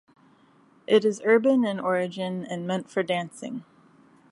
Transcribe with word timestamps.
It 0.87 1.05
is 1.05 1.21
urban 1.23 1.63
in 1.63 1.79
origin, 1.79 2.43
and 2.43 2.65
meant 2.65 2.89
for 2.89 3.03
dancing. 3.03 3.63